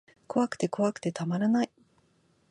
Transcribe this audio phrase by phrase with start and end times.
[0.25, 1.69] 怖くて怖くてたまらない